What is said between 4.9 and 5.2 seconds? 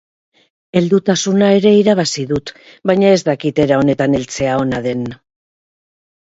den.